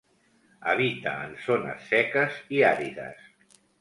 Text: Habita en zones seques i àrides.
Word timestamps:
Habita 0.69 1.13
en 1.25 1.35
zones 1.49 1.85
seques 1.91 2.41
i 2.59 2.65
àrides. 2.71 3.23